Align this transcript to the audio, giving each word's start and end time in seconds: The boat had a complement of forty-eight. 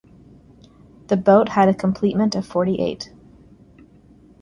The 1.09 1.15
boat 1.15 1.49
had 1.49 1.69
a 1.69 1.75
complement 1.75 2.33
of 2.33 2.43
forty-eight. 2.47 3.13